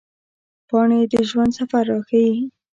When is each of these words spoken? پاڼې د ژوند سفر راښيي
پاڼې 0.67 1.01
د 1.11 1.13
ژوند 1.29 1.51
سفر 1.59 1.83
راښيي 1.91 2.31